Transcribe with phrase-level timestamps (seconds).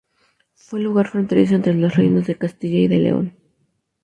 [0.55, 3.37] Fue lugar fronterizo entre los reinos de Castilla y de León.